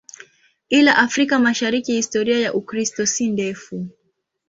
[0.69, 3.87] Ila Afrika Mashariki historia ya Ukristo si ndefu.